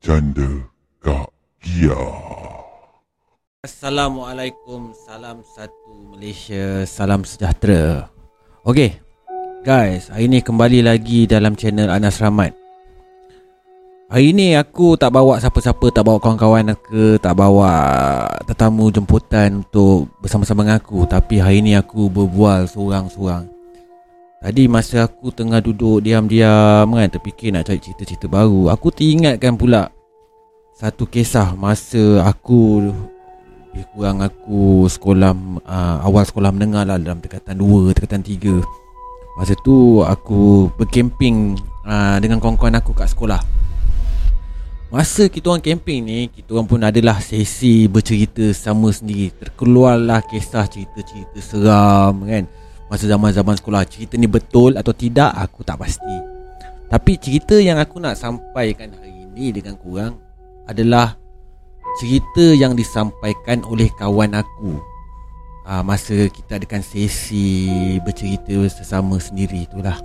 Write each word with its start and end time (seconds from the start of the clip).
janda 0.00 0.48
Kak 1.04 1.28
Kia. 1.60 2.00
Assalamualaikum. 3.60 4.96
Salam 4.96 5.44
satu 5.44 5.92
Malaysia. 6.08 6.88
Salam 6.88 7.28
sejahtera. 7.28 8.08
Okay 8.60 9.00
Guys 9.64 10.12
Hari 10.12 10.28
ni 10.28 10.44
kembali 10.44 10.84
lagi 10.84 11.24
Dalam 11.24 11.56
channel 11.56 11.92
Anas 11.92 12.20
Rahmat. 12.20 12.52
Hari 14.12 14.36
ni 14.36 14.52
aku 14.52 15.00
tak 15.00 15.16
bawa 15.16 15.40
siapa-siapa 15.40 15.92
Tak 15.92 16.04
bawa 16.04 16.20
kawan-kawan 16.20 16.76
ke 16.76 17.16
Tak 17.20 17.36
bawa 17.36 17.72
tetamu 18.44 18.88
jemputan 18.88 19.64
Untuk 19.64 20.08
bersama-sama 20.24 20.64
dengan 20.64 20.80
aku. 20.80 21.04
Tapi 21.04 21.44
hari 21.44 21.60
ni 21.60 21.76
aku 21.76 22.08
berbual 22.08 22.64
seorang-seorang. 22.68 23.60
Tadi 24.40 24.72
masa 24.72 25.04
aku 25.04 25.28
tengah 25.28 25.60
duduk 25.60 26.00
diam-diam 26.00 26.88
kan 26.88 27.12
Terfikir 27.12 27.52
nak 27.52 27.68
cari 27.68 27.76
cerita-cerita 27.76 28.24
baru. 28.24 28.72
Aku 28.72 28.88
teringatkan 28.88 29.60
pula 29.60 29.92
Satu 30.80 31.04
kisah 31.04 31.52
masa 31.60 32.24
aku 32.24 32.88
lebih 33.68 33.84
kurang 33.92 34.24
aku 34.24 34.88
sekolah 34.88 35.36
uh, 35.60 36.00
awal 36.08 36.24
sekolah 36.24 36.48
menengah 36.56 36.88
lah 36.88 36.96
dalam 36.96 37.20
tingkatan 37.20 37.52
2, 37.52 37.92
tingkatan 37.92 38.24
3. 38.24 38.64
Masa 39.36 39.52
tu 39.60 40.00
aku 40.00 40.72
berkemping 40.80 41.60
uh, 41.84 42.16
dengan 42.16 42.40
kawan-kawan 42.40 42.80
aku 42.80 42.96
kat 42.96 43.12
sekolah. 43.12 43.44
Masa 44.88 45.28
kita 45.28 45.52
orang 45.52 45.60
camping 45.60 46.00
ni, 46.00 46.32
kita 46.32 46.56
orang 46.56 46.64
pun 46.64 46.80
adalah 46.80 47.20
sesi 47.20 47.84
bercerita 47.84 48.48
sama 48.56 48.88
sendiri. 48.88 49.36
Terkeluarlah 49.36 50.24
kisah 50.32 50.64
cerita-cerita 50.64 51.44
seram 51.44 52.24
kan. 52.24 52.48
Masa 52.88 53.04
zaman-zaman 53.04 53.60
sekolah, 53.60 53.84
cerita 53.84 54.16
ni 54.16 54.24
betul 54.24 54.80
atau 54.80 54.96
tidak 54.96 55.28
aku 55.36 55.60
tak 55.60 55.76
pasti. 55.76 56.16
Tapi 56.88 57.20
cerita 57.20 57.60
yang 57.60 57.76
aku 57.76 58.00
nak 58.00 58.16
sampaikan 58.16 58.96
hari 58.96 59.28
ini 59.28 59.52
dengan 59.52 59.76
kurang 59.76 60.29
adalah 60.68 61.20
cerita 61.98 62.54
yang 62.54 62.76
disampaikan 62.76 63.64
oleh 63.66 63.90
kawan 63.96 64.36
aku. 64.36 64.78
Uh, 65.64 65.82
masa 65.86 66.26
kita 66.32 66.58
adakan 66.58 66.82
sesi 66.82 68.00
bercerita 68.02 68.56
sesama 68.66 69.20
sendiri 69.20 69.68
itulah. 69.68 70.00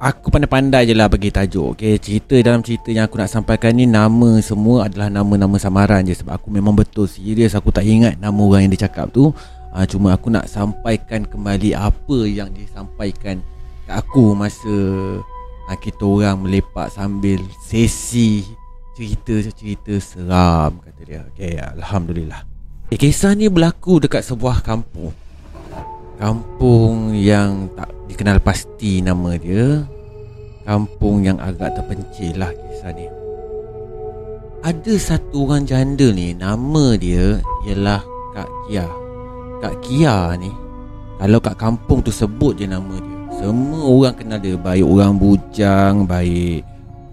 Aku 0.00 0.32
pandai-pandai 0.32 0.88
je 0.88 0.96
lah 0.96 1.12
bagi 1.12 1.28
tajuk 1.28 1.76
okay? 1.76 2.00
cerita 2.00 2.40
dalam 2.40 2.64
cerita 2.64 2.88
yang 2.88 3.04
aku 3.04 3.20
nak 3.20 3.28
sampaikan 3.28 3.76
ni 3.76 3.84
nama 3.84 4.40
semua 4.40 4.88
adalah 4.88 5.12
nama-nama 5.12 5.60
samaran 5.60 6.04
je. 6.08 6.16
Sebab 6.16 6.40
aku 6.40 6.48
memang 6.48 6.72
betul 6.72 7.04
serius 7.04 7.52
aku 7.52 7.68
tak 7.68 7.84
ingat 7.84 8.16
nama 8.16 8.40
orang 8.40 8.64
yang 8.68 8.72
dia 8.72 8.88
cakap 8.88 9.12
tu. 9.12 9.32
Uh, 9.70 9.86
cuma 9.86 10.16
aku 10.16 10.32
nak 10.32 10.50
sampaikan 10.50 11.22
kembali 11.22 11.76
apa 11.78 12.18
yang 12.26 12.50
disampaikan 12.50 13.38
kat 13.90 14.06
aku 14.06 14.34
masa 14.38 14.74
uh, 15.66 15.78
kita 15.78 16.02
orang 16.06 16.42
melepak 16.42 16.90
sambil 16.90 17.38
sesi 17.58 18.42
cerita-cerita 19.00 19.96
seram 19.96 20.84
kata 20.84 21.00
dia. 21.08 21.20
Okey, 21.32 21.56
alhamdulillah. 21.56 22.44
Okay, 22.92 23.08
kisah 23.08 23.32
ni 23.32 23.48
berlaku 23.48 24.02
dekat 24.02 24.20
sebuah 24.20 24.60
kampung. 24.60 25.14
Kampung 26.20 27.16
yang 27.16 27.72
tak 27.72 27.88
dikenal 28.12 28.44
pasti 28.44 29.00
nama 29.00 29.40
dia. 29.40 29.88
Kampung 30.68 31.24
yang 31.24 31.40
agak 31.40 31.72
terpencil 31.80 32.36
lah 32.36 32.52
kisah 32.52 32.92
ni. 32.92 33.08
Ada 34.60 34.94
satu 35.00 35.48
orang 35.48 35.64
janda 35.64 36.12
ni 36.12 36.36
nama 36.36 36.92
dia 37.00 37.40
ialah 37.64 38.04
Kak 38.36 38.50
Kia. 38.68 38.84
Kak 39.64 39.74
Kia 39.80 40.36
ni 40.36 40.52
kalau 41.16 41.40
kat 41.40 41.56
kampung 41.56 42.04
tu 42.04 42.12
sebut 42.12 42.52
je 42.60 42.68
nama 42.68 43.00
dia. 43.00 43.18
Semua 43.40 43.88
orang 43.88 44.12
kenal 44.12 44.36
dia 44.36 44.60
baik 44.60 44.84
orang 44.84 45.16
bujang, 45.16 46.04
baik 46.04 46.60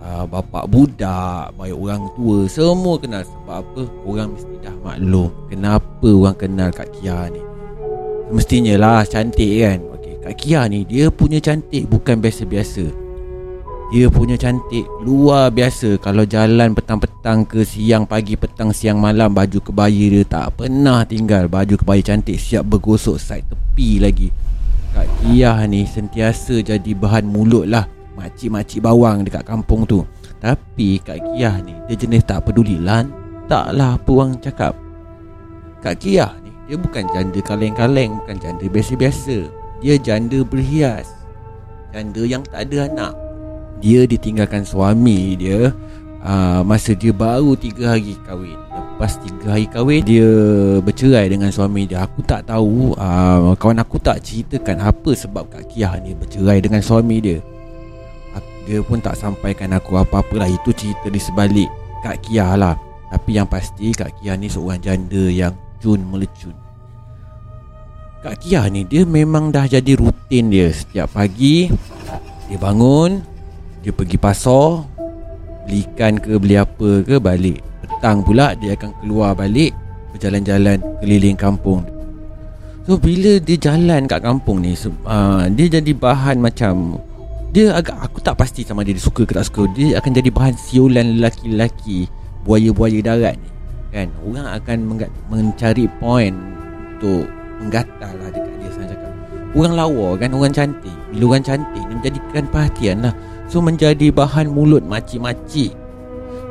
uh, 0.07 0.25
bapak 0.25 0.65
budak, 0.71 1.51
baik 1.59 1.75
orang 1.75 2.07
tua, 2.15 2.47
semua 2.47 2.95
kenal 2.95 3.21
sebab 3.27 3.59
apa? 3.59 3.83
Orang 4.07 4.33
mesti 4.33 4.55
dah 4.63 4.75
maklum 4.79 5.29
kenapa 5.51 6.07
orang 6.07 6.37
kenal 6.39 6.69
Kak 6.71 6.89
Kia 6.95 7.27
ni. 7.27 7.41
Mestinya 8.31 8.75
lah 8.79 9.03
cantik 9.03 9.53
kan. 9.63 9.79
Okey, 9.99 10.15
Kak 10.23 10.35
Kia 10.39 10.63
ni 10.71 10.87
dia 10.87 11.11
punya 11.11 11.43
cantik 11.43 11.87
bukan 11.91 12.23
biasa-biasa. 12.23 13.07
Dia 13.87 14.11
punya 14.11 14.35
cantik 14.35 14.83
luar 14.99 15.47
biasa 15.47 15.95
Kalau 16.03 16.27
jalan 16.27 16.75
petang-petang 16.75 17.47
ke 17.47 17.63
siang 17.63 18.03
pagi 18.03 18.35
petang 18.35 18.75
siang 18.75 18.99
malam 18.99 19.31
Baju 19.31 19.63
kebaya 19.63 20.11
dia 20.11 20.27
tak 20.27 20.59
pernah 20.59 21.07
tinggal 21.07 21.47
Baju 21.47 21.79
kebaya 21.79 22.03
cantik 22.03 22.35
siap 22.35 22.67
bergosok 22.67 23.15
side 23.15 23.47
tepi 23.47 24.03
lagi 24.03 24.27
Kak 24.91 25.07
Kia 25.23 25.63
ni 25.71 25.87
sentiasa 25.87 26.59
jadi 26.59 26.91
bahan 26.99 27.31
mulut 27.31 27.63
lah 27.63 27.87
makcik-makcik 28.17 28.81
bawang 28.81 29.21
dekat 29.21 29.45
kampung 29.45 29.85
tu. 29.85 30.01
Tapi 30.37 31.01
Kak 31.01 31.17
Kiah 31.33 31.57
ni 31.65 31.73
Dia 31.89 31.95
jenis 31.97 32.23
tak 32.25 32.45
peduli 32.45 32.77
lan 32.77 33.09
Taklah 33.49 33.97
apa 33.97 34.09
orang 34.13 34.37
cakap. 34.37 34.73
Kak 35.81 35.97
Kiah 36.03 36.33
ni 36.45 36.53
Dia 36.69 36.77
bukan 36.77 37.05
janda 37.13 37.39
kaleng-kaleng 37.41 38.21
Bukan 38.23 38.37
janda 38.37 38.65
biasa-biasa. 38.69 39.49
Dia 39.81 39.95
janda 39.97 40.45
berhias 40.45 41.09
Janda 41.93 42.21
yang 42.27 42.43
tak 42.45 42.69
ada 42.69 42.85
anak. 42.85 43.13
Dia 43.81 44.05
ditinggalkan 44.05 44.65
suami 44.65 45.33
dia 45.37 45.73
uh, 46.21 46.61
Masa 46.61 46.93
dia 46.93 47.13
baru 47.13 47.57
3 47.57 47.73
hari 47.81 48.13
kahwin. 48.21 48.57
Lepas 48.93 49.17
3 49.25 49.49
hari 49.49 49.65
kahwin 49.65 50.05
Dia 50.05 50.29
bercerai 50.85 51.33
dengan 51.33 51.49
suami 51.49 51.89
dia. 51.89 52.05
Aku 52.05 52.21
tak 52.21 52.45
tahu 52.45 52.93
uh, 52.93 53.57
Kawan 53.57 53.81
aku 53.81 53.97
tak 53.97 54.21
ceritakan 54.21 54.85
Apa 54.85 55.17
sebab 55.17 55.49
Kak 55.49 55.73
Kiah 55.73 55.97
ni 55.97 56.13
bercerai 56.13 56.61
dengan 56.61 56.85
suami 56.85 57.17
dia 57.17 57.41
dia 58.67 58.83
pun 58.83 58.99
tak 58.99 59.15
sampaikan 59.15 59.71
aku 59.71 59.95
apa-apa 59.95 60.43
lah. 60.43 60.49
Itu 60.51 60.75
cerita 60.75 61.07
di 61.07 61.17
sebalik 61.17 61.71
Kak 62.03 62.27
Kia 62.27 62.59
lah. 62.59 62.75
Tapi 63.07 63.39
yang 63.39 63.47
pasti 63.47 63.95
Kak 63.95 64.19
Kia 64.19 64.35
ni 64.35 64.51
seorang 64.51 64.83
janda 64.83 65.23
yang 65.31 65.55
cun 65.79 66.03
melecun. 66.03 66.51
Kak 68.19 68.43
Kia 68.43 68.67
ni 68.67 68.83
dia 68.83 69.07
memang 69.07 69.55
dah 69.55 69.63
jadi 69.63 69.95
rutin 69.95 70.51
dia. 70.51 70.67
Setiap 70.75 71.15
pagi 71.15 71.71
Dia 72.49 72.57
bangun 72.59 73.23
Dia 73.85 73.93
pergi 73.93 74.17
pasar 74.17 74.83
Beli 75.63 75.85
ikan 75.85 76.17
ke 76.19 76.35
beli 76.35 76.59
apa 76.59 77.05
ke 77.07 77.21
balik. 77.21 77.63
Petang 77.85 78.25
pula 78.25 78.57
dia 78.57 78.75
akan 78.75 78.91
keluar 78.99 79.31
balik 79.37 79.71
Berjalan-jalan 80.11 80.81
keliling 80.99 81.37
kampung. 81.37 81.85
So 82.89 82.97
bila 82.97 83.37
dia 83.37 83.55
jalan 83.55 84.09
kat 84.09 84.25
kampung 84.25 84.65
ni 84.65 84.73
uh, 85.05 85.45
Dia 85.53 85.79
jadi 85.79 85.91
bahan 85.93 86.41
macam 86.41 86.97
dia 87.55 87.73
agak 87.73 87.95
aku 87.99 88.19
tak 88.19 88.35
pasti 88.35 88.61
sama 88.67 88.83
dia, 88.83 88.93
dia 88.93 89.03
suka 89.03 89.23
ke 89.23 89.33
tak 89.33 89.47
suka. 89.47 89.65
Dia 89.71 89.97
akan 89.97 90.11
jadi 90.11 90.29
bahan 90.29 90.55
siulan 90.59 91.17
lelaki-lelaki 91.17 92.11
buaya-buaya 92.43 92.99
darat 93.03 93.35
ni 93.39 93.49
kan? 93.91 94.07
Orang 94.23 94.45
akan 94.45 94.77
mencari 95.31 95.87
point 95.97 96.35
untuk 96.97 97.25
menggatal 97.63 98.13
lah 98.19 98.29
dekat 98.29 98.53
dia 98.61 98.69
saya 98.75 98.85
cakap. 98.93 99.11
Orang 99.55 99.73
lawa 99.73 100.07
kan 100.19 100.29
orang 100.35 100.53
cantik. 100.53 100.93
Bila 101.15 101.33
orang 101.33 101.43
cantik 101.47 101.83
menjadikan 101.87 102.43
perhatian 102.51 102.97
lah. 103.01 103.13
So 103.47 103.63
menjadi 103.63 104.11
bahan 104.11 104.51
mulut 104.51 104.83
makcik-makcik 104.83 105.71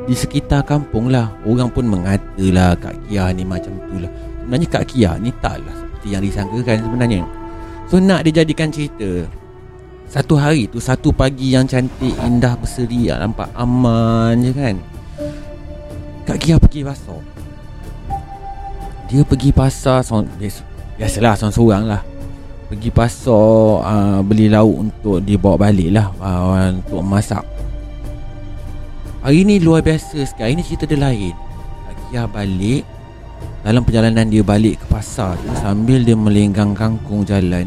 di 0.08 0.14
sekitar 0.16 0.64
kampung 0.64 1.12
lah. 1.12 1.28
Orang 1.44 1.70
pun 1.70 1.84
mengata 1.86 2.46
lah 2.50 2.72
Kak 2.74 2.96
Kia 3.06 3.30
ni 3.36 3.44
macam 3.44 3.76
tu 3.86 4.00
lah. 4.00 4.10
Sebenarnya 4.42 4.66
Kak 4.72 4.84
Kia 4.90 5.10
ni 5.20 5.30
tak 5.44 5.60
lah 5.60 5.76
seperti 5.76 6.08
yang 6.16 6.22
disangkakan 6.24 6.76
sebenarnya. 6.82 7.20
So 7.86 8.00
nak 8.00 8.24
dijadikan 8.26 8.72
cerita 8.72 9.28
satu 10.06 10.38
hari 10.38 10.70
tu 10.70 10.78
Satu 10.78 11.10
pagi 11.10 11.52
yang 11.52 11.66
cantik 11.66 12.14
Indah 12.22 12.54
berseri 12.54 13.10
Nampak 13.10 13.50
aman 13.58 14.38
je 14.38 14.52
kan? 14.54 14.76
Kak 16.26 16.42
Kia 16.42 16.58
pergi 16.58 16.82
pasar. 16.82 17.22
Dia 19.06 19.22
pergi 19.22 19.50
pasar 19.54 20.02
Biasalah 20.98 21.34
seorang-seorang 21.38 21.84
lah. 21.86 22.02
Pergi 22.66 22.90
pasar 22.90 23.82
uh, 23.82 24.18
Beli 24.26 24.50
lauk 24.50 24.90
untuk 24.90 25.22
Dia 25.22 25.38
bawa 25.38 25.70
balik 25.70 25.90
lah 25.94 26.10
uh, 26.18 26.74
Untuk 26.74 27.02
masak. 27.02 27.42
Hari 29.26 29.42
ni 29.42 29.58
luar 29.58 29.82
biasa 29.82 30.22
sekali 30.22 30.54
Hari 30.54 30.58
ni 30.58 30.62
cerita 30.66 30.86
dia 30.86 30.98
lain. 31.02 31.34
Kak 31.86 31.94
Kia 32.10 32.22
balik 32.30 32.82
Dalam 33.66 33.82
perjalanan 33.82 34.26
dia 34.30 34.42
balik 34.46 34.82
ke 34.82 34.86
pasar 34.86 35.34
tu 35.38 35.50
Sambil 35.58 36.06
dia 36.06 36.14
melenggang 36.14 36.74
kangkung 36.74 37.26
jalan 37.26 37.66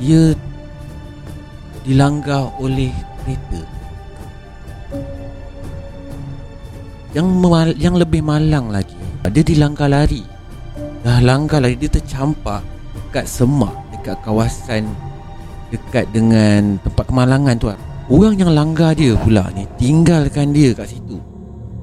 Dia 0.00 0.36
dilanggar 1.90 2.54
oleh 2.62 2.94
kereta. 3.18 3.60
Yang 7.10 7.26
yang 7.82 7.98
lebih 7.98 8.22
malang 8.22 8.70
lagi, 8.70 8.94
dia 9.34 9.42
dilanggar 9.42 9.90
lari. 9.90 10.22
Dah 11.02 11.18
langgar 11.18 11.58
lari 11.58 11.74
dia 11.74 11.90
tercampak 11.90 12.62
dekat 13.10 13.26
semak 13.26 13.74
dekat 13.90 14.14
kawasan 14.22 14.86
dekat 15.74 16.06
dengan 16.14 16.78
tempat 16.86 17.10
kemalangan 17.10 17.58
tu. 17.58 17.66
Orang 18.06 18.38
yang 18.38 18.54
langgar 18.54 18.94
dia 18.94 19.18
pula 19.18 19.50
ni 19.50 19.66
tinggalkan 19.74 20.54
dia 20.54 20.70
kat 20.70 20.94
situ. 20.94 21.18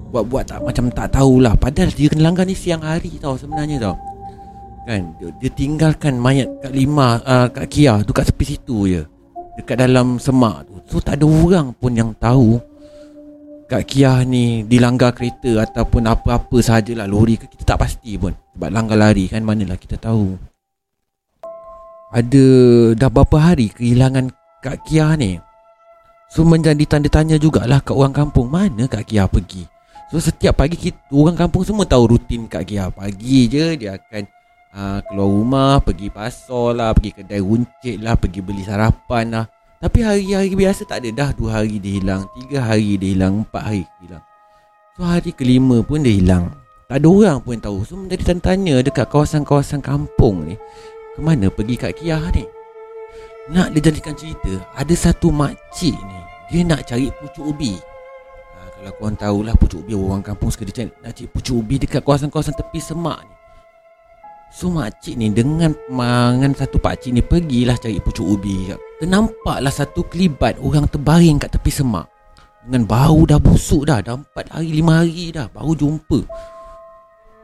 Buat-buat 0.07 0.47
tak 0.47 0.63
macam 0.63 0.87
tak 0.87 1.19
tahulah 1.19 1.51
padahal 1.59 1.91
dia 1.91 2.07
kena 2.07 2.31
langgar 2.31 2.47
ni 2.47 2.55
siang 2.55 2.79
hari 2.79 3.19
tau 3.19 3.35
sebenarnya 3.35 3.91
tau. 3.91 3.95
Kan 4.87 5.19
dia, 5.19 5.27
dia 5.43 5.51
tinggalkan 5.51 6.15
mayat 6.15 6.47
kat 6.63 6.71
lima 6.71 7.19
uh, 7.27 7.51
kat 7.51 7.67
Kia 7.67 7.99
tu 8.07 8.15
kat 8.15 8.31
tepi 8.31 8.55
situ 8.55 8.77
je 8.87 9.03
dekat 9.57 9.81
dalam 9.81 10.21
semak 10.21 10.69
tu. 10.69 10.77
So 10.87 11.01
tak 11.01 11.19
ada 11.19 11.25
orang 11.25 11.73
pun 11.73 11.97
yang 11.97 12.13
tahu 12.15 12.61
Kak 13.67 13.83
Kia 13.83 14.23
ni 14.23 14.63
dilanggar 14.63 15.11
kereta 15.11 15.67
ataupun 15.67 16.07
apa-apa 16.07 16.55
sahajalah 16.63 17.03
lori 17.03 17.35
ke 17.35 17.51
kita 17.51 17.75
tak 17.75 17.83
pasti 17.83 18.15
pun. 18.15 18.31
Sebab 18.31 18.69
langgar 18.71 18.95
lari 18.95 19.27
kan 19.27 19.43
manalah 19.43 19.75
kita 19.75 19.99
tahu. 19.99 20.39
Ada 22.15 22.45
dah 22.95 23.09
berapa 23.11 23.37
hari 23.51 23.67
kehilangan 23.75 24.31
Kak 24.63 24.87
Kia 24.87 25.11
ni? 25.19 25.35
So 26.31 26.47
menjadi 26.47 26.79
tanda 26.87 27.11
tanya 27.11 27.35
jugalah 27.35 27.83
kat 27.83 27.91
orang 27.91 28.15
kampung 28.15 28.47
mana 28.47 28.87
Kak 28.87 29.03
Kia 29.11 29.27
pergi? 29.27 29.67
So 30.07 30.23
setiap 30.23 30.63
pagi 30.63 30.79
kita, 30.79 31.11
orang 31.11 31.35
kampung 31.35 31.67
semua 31.67 31.83
tahu 31.83 32.15
rutin 32.15 32.47
Kak 32.47 32.71
Kia 32.71 32.87
pagi 32.87 33.51
je 33.51 33.75
dia 33.75 33.99
akan 33.99 34.23
uh, 34.73 34.99
keluar 35.07 35.29
rumah 35.29 35.73
pergi 35.79 36.09
pasar 36.11 36.75
lah 36.75 36.91
pergi 36.91 37.11
kedai 37.21 37.39
runcit 37.39 37.97
lah 38.01 38.15
pergi 38.19 38.39
beli 38.43 38.63
sarapan 38.65 39.25
lah. 39.31 39.45
Tapi 39.77 40.01
hari-hari 40.01 40.57
biasa 40.57 40.89
tak 40.89 41.05
ada 41.05 41.09
dah. 41.13 41.29
Dua 41.37 41.61
hari 41.61 41.77
dia 41.77 42.01
hilang 42.01 42.25
Tiga 42.33 42.65
hari 42.65 42.97
dia 42.97 43.13
hilang 43.13 43.45
Empat 43.45 43.61
hari 43.61 43.85
dia 43.85 43.97
hilang. 44.09 44.23
So 44.97 45.05
hari 45.05 45.29
kelima 45.37 45.85
pun 45.85 46.01
dia 46.01 46.17
hilang. 46.17 46.49
Tak 46.89 46.97
ada 46.97 47.07
orang 47.13 47.37
pun 47.45 47.61
tahu. 47.61 47.85
So 47.85 47.93
menjadi 47.93 48.41
tanya 48.41 48.81
Dekat 48.81 49.05
kawasan-kawasan 49.13 49.85
kampung 49.85 50.49
ni 50.49 50.55
Kemana 51.13 51.53
pergi 51.53 51.75
Kak 51.77 51.93
Kiah 52.01 52.25
ni? 52.33 52.45
Nak 53.53 53.77
dia 53.77 53.93
jadikan 53.93 54.17
cerita 54.17 54.65
Ada 54.73 54.93
satu 54.97 55.29
makcik 55.29 55.93
ni 55.93 56.19
Dia 56.49 56.65
nak 56.65 56.89
cari 56.89 57.13
pucuk 57.13 57.45
ubi. 57.45 57.77
Ha, 57.77 58.59
Kalau 58.81 58.91
korang 58.97 59.15
tahulah 59.15 59.55
pucuk 59.61 59.85
ubi 59.85 59.93
Orang 59.93 60.25
kampung 60.25 60.49
suka 60.49 60.65
cari 60.73 60.89
Nak 61.05 61.13
cari 61.13 61.29
pucuk 61.29 61.53
ubi 61.53 61.77
Dekat 61.77 62.01
kawasan-kawasan 62.01 62.57
tepi 62.57 62.81
semak 62.81 63.21
ni 63.29 63.36
So 64.47 64.71
makcik 64.71 65.19
ni 65.19 65.27
dengan 65.27 65.75
dengan 65.91 66.51
satu 66.55 66.79
pakcik 66.79 67.11
ni 67.11 67.19
pergilah 67.19 67.75
cari 67.75 67.99
pucuk 67.99 68.23
ubi 68.23 68.71
Ternampaklah 68.97 69.69
satu 69.69 70.07
kelibat 70.07 70.55
orang 70.63 70.87
terbaring 70.87 71.35
kat 71.37 71.51
tepi 71.51 71.67
semak. 71.67 72.07
Dengan 72.63 72.87
bau 72.87 73.23
dah 73.27 73.39
busuk 73.39 73.87
dah 73.87 73.99
Dah 74.03 74.15
empat 74.15 74.51
hari 74.51 74.79
lima 74.79 75.03
hari 75.03 75.35
dah 75.35 75.51
baru 75.51 75.75
jumpa. 75.75 76.19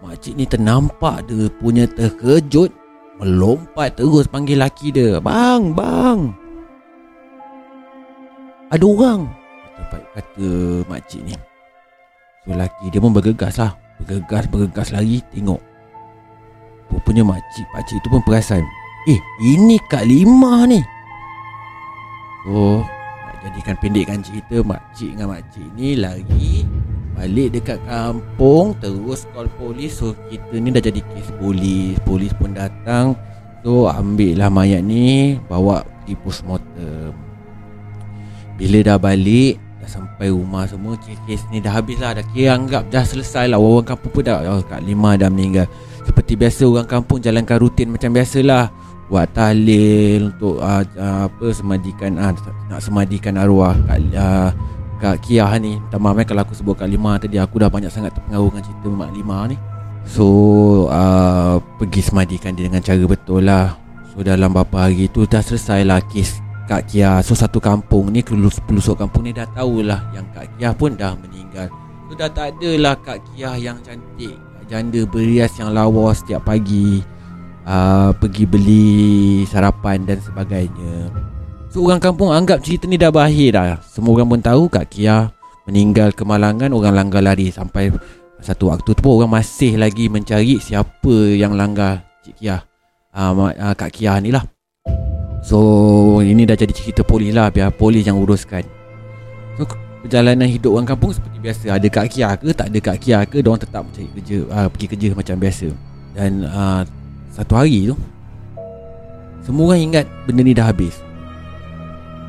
Makcik 0.04 0.34
ni 0.36 0.48
ternampak 0.48 1.28
dia 1.28 1.48
punya 1.60 1.88
terkejut 1.88 2.72
Melompat 3.20 3.96
terus 3.96 4.28
panggil 4.28 4.60
laki 4.60 4.92
dia 4.92 5.20
Bang, 5.20 5.76
bang. 5.76 6.32
Ada 8.72 8.84
orang 8.84 9.22
Kata, 9.74 9.98
kata 10.16 10.50
makcik 10.88 11.22
ni. 11.28 11.36
So 12.48 12.56
laki 12.56 12.90
dia 12.90 13.04
pun 13.04 13.12
bergegas 13.12 13.60
lah. 13.60 13.76
Bergegas, 14.00 14.48
bergegas 14.50 14.90
lagi 14.92 15.22
Tengok 15.30 15.73
Rupanya 16.94 17.26
makcik 17.26 17.66
Pakcik 17.74 17.98
tu 18.06 18.08
pun 18.14 18.22
perasan 18.22 18.62
Eh 19.10 19.20
ini 19.42 19.82
Kak 19.90 20.06
Lima 20.06 20.64
ni. 20.70 20.80
So 22.46 22.86
Nak 22.86 23.36
jadikan 23.42 23.76
pendekkan 23.82 24.22
cerita 24.22 24.62
Makcik 24.62 25.18
dengan 25.18 25.34
makcik 25.34 25.68
ni 25.74 25.98
Lari 25.98 26.64
Balik 27.18 27.58
dekat 27.58 27.82
kampung 27.90 28.78
Terus 28.78 29.26
call 29.34 29.50
polis. 29.58 29.98
So 29.98 30.14
kita 30.30 30.58
ni 30.62 30.70
dah 30.70 30.82
jadi 30.82 31.02
kes 31.02 31.30
polis. 31.42 31.98
Polis 32.06 32.34
pun 32.38 32.54
datang. 32.58 33.18
So 33.66 33.88
ambil 33.88 34.38
lah 34.38 34.50
mayat 34.54 34.86
ni 34.86 35.40
Bawa 35.50 35.82
pergi 35.82 36.20
postmortem 36.20 37.16
Bila 38.60 38.78
dah 38.84 38.98
balik 39.00 39.63
Dah 39.84 40.00
sampai 40.00 40.32
rumah 40.32 40.64
semua 40.64 40.96
Kes 40.96 41.44
ni 41.52 41.60
dah 41.60 41.76
habis 41.76 42.00
lah. 42.00 42.16
Dah 42.16 42.24
kira 42.32 42.56
anggap 42.56 42.88
dah 42.88 43.04
selesai 43.04 43.52
lah. 43.52 43.60
Orang 43.60 43.84
kampung 43.84 44.16
pun 44.16 44.24
dah 44.24 44.40
oh, 44.48 44.64
Kak 44.64 44.80
Lima 44.80 45.20
dah 45.20 45.28
meninggal. 45.28 45.68
Seperti 46.08 46.40
biasa 46.40 46.64
orang 46.64 46.88
kampung 46.88 47.20
jalankan 47.20 47.60
rutin 47.60 47.92
macam 47.92 48.16
biasalah. 48.16 48.72
Buat 49.12 49.36
tahlil 49.36 50.32
untuk 50.32 50.64
uh, 50.64 50.88
uh, 50.96 51.28
apa 51.28 51.48
semadikan 51.52 52.16
uh, 52.16 52.32
nak 52.72 52.80
semadikan 52.80 53.36
arwah 53.36 53.76
kat 53.92 54.00
uh, 54.16 54.50
kat 55.04 55.16
Kiah 55.20 55.52
ni. 55.60 55.76
Minta 55.76 56.00
maaf 56.00 56.16
eh, 56.16 56.26
kalau 56.32 56.48
aku 56.48 56.56
sebut 56.56 56.80
kat 56.80 56.88
Lima 56.88 57.20
tadi. 57.20 57.36
Aku 57.36 57.60
dah 57.60 57.68
banyak 57.68 57.92
sangat 57.92 58.16
terpengaruh 58.16 58.56
dengan 58.56 58.64
cerita 58.64 58.88
Mak 58.88 59.12
Lima 59.12 59.38
ni. 59.52 59.60
So 60.08 60.26
uh, 60.88 61.60
pergi 61.76 62.08
semadikan 62.08 62.56
dia 62.56 62.72
dengan 62.72 62.80
cara 62.80 63.04
betul 63.04 63.44
lah. 63.44 63.76
So 64.16 64.24
dalam 64.24 64.56
beberapa 64.56 64.88
hari 64.88 65.12
tu 65.12 65.28
dah 65.28 65.44
selesai 65.44 65.84
lah 65.84 66.00
kes 66.00 66.43
Kak 66.64 66.88
Kia. 66.88 67.20
So 67.20 67.36
satu 67.36 67.60
kampung 67.60 68.10
ni 68.12 68.24
Pelusuk 68.24 68.96
kampung 68.96 69.28
ni 69.28 69.36
dah 69.36 69.48
tahulah 69.52 70.00
Yang 70.16 70.28
Kak 70.32 70.48
Kia 70.56 70.70
pun 70.72 70.96
dah 70.96 71.14
meninggal. 71.20 71.68
So 72.08 72.16
dah 72.16 72.30
tak 72.32 72.58
adalah 72.58 72.96
Kak 73.00 73.20
Kia 73.32 73.56
yang 73.60 73.78
cantik. 73.84 74.36
Janda 74.72 75.04
berias 75.04 75.52
yang 75.60 75.76
lawa 75.76 76.16
setiap 76.16 76.48
pagi 76.48 77.04
uh, 77.68 78.16
Pergi 78.16 78.48
beli 78.48 79.44
sarapan 79.44 80.08
dan 80.08 80.24
sebagainya. 80.24 81.12
So 81.68 81.84
orang 81.84 82.00
kampung 82.00 82.32
anggap 82.32 82.64
cerita 82.64 82.88
ni 82.88 82.96
dah 82.96 83.12
berakhir 83.12 83.50
dah. 83.60 83.82
Semua 83.84 84.16
orang 84.16 84.30
pun 84.32 84.42
tahu 84.42 84.64
Kak 84.72 84.88
Kia 84.94 85.28
meninggal 85.68 86.12
kemalangan 86.16 86.72
Orang 86.72 86.96
langgar 86.96 87.24
lari 87.24 87.52
sampai 87.52 87.92
satu 88.44 88.76
waktu 88.76 88.92
tu 88.92 89.00
pun 89.00 89.24
orang 89.24 89.40
masih 89.40 89.80
lagi 89.80 90.12
mencari 90.12 90.60
siapa 90.60 91.16
yang 91.32 91.56
langgar 91.56 92.04
Cik 92.24 92.36
Kia. 92.40 92.60
Uh, 93.14 93.52
Kak 93.76 93.92
Kia 93.94 94.20
ni 94.20 94.32
lah 94.32 94.53
So 95.44 95.60
ini 96.24 96.48
dah 96.48 96.56
jadi 96.56 96.72
cerita 96.72 97.04
polis 97.04 97.36
lah 97.36 97.52
Biar 97.52 97.68
polis 97.76 98.08
yang 98.08 98.16
uruskan. 98.16 98.64
So 99.60 99.68
perjalanan 100.00 100.48
hidup 100.48 100.80
orang 100.80 100.88
kampung 100.88 101.12
seperti 101.12 101.38
biasa. 101.44 101.66
Ada 101.76 101.88
kak 101.92 102.08
kia 102.16 102.32
ke 102.40 102.56
tak 102.56 102.72
ada 102.72 102.80
kak 102.80 102.98
kia 103.04 103.28
ke 103.28 103.44
orang 103.44 103.60
tetap 103.60 103.84
cari 103.92 104.08
kerja 104.16 104.38
uh, 104.48 104.68
pergi 104.72 104.88
kerja 104.88 105.08
macam 105.12 105.36
biasa. 105.36 105.68
Dan 106.16 106.48
uh, 106.48 106.88
satu 107.36 107.60
hari 107.60 107.92
tu 107.92 107.96
semua 109.44 109.76
orang 109.76 109.84
ingat 109.92 110.06
benda 110.24 110.42
ni 110.48 110.56
dah 110.56 110.72
habis. 110.72 110.96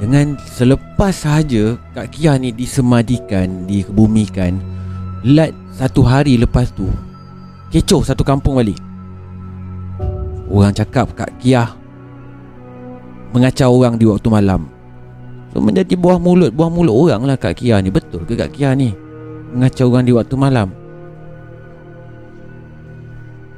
Dengan 0.02 0.34
selepas 0.50 1.14
sahaja 1.14 1.78
kak 1.94 2.18
kia 2.18 2.34
ni 2.34 2.50
disemadikan 2.50 3.70
dikebumikan 3.70 4.58
lat 5.22 5.54
satu 5.70 6.02
hari 6.02 6.34
lepas 6.34 6.74
tu 6.74 6.90
kecoh 7.70 8.02
satu 8.02 8.26
kampung 8.26 8.58
balik. 8.58 8.78
Orang 10.50 10.74
cakap 10.74 11.14
kak 11.14 11.30
kia 11.38 11.70
mengacau 13.34 13.74
orang 13.74 13.98
di 13.98 14.06
waktu 14.06 14.30
malam. 14.30 14.70
So 15.50 15.58
menjadi 15.58 15.98
buah 15.98 16.22
mulut 16.22 16.54
Buah 16.54 16.70
mulut 16.70 16.94
orang 16.94 17.26
lah 17.26 17.34
Kak 17.34 17.58
Kia 17.58 17.82
ni. 17.82 17.90
Betul 17.90 18.22
ke 18.22 18.38
Kak 18.38 18.54
Kia 18.54 18.78
ni? 18.78 18.94
Mengacau 19.50 19.90
orang 19.90 20.06
di 20.06 20.14
waktu 20.14 20.34
malam. 20.38 20.70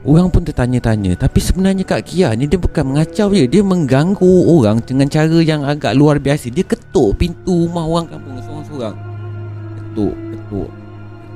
Orang 0.07 0.33
pun 0.33 0.49
tertanya-tanya. 0.49 1.21
Tapi 1.21 1.39
sebenarnya 1.45 1.85
Kak 1.85 2.09
Kia 2.09 2.33
ni 2.33 2.49
Dia 2.49 2.57
bukan 2.57 2.97
mengacau 2.97 3.37
je. 3.37 3.45
Dia 3.45 3.61
mengganggu 3.61 4.33
orang 4.49 4.81
Dengan 4.81 5.13
cara 5.13 5.39
yang 5.45 5.61
agak 5.69 5.93
luar 5.93 6.17
biasa. 6.17 6.49
Dia 6.49 6.65
ketuk 6.65 7.21
pintu 7.21 7.69
rumah 7.69 7.85
orang 7.85 8.09
kampung 8.09 8.41
Seorang-seorang. 8.41 8.97
Ketuk, 9.77 10.15
ketuk 10.33 10.69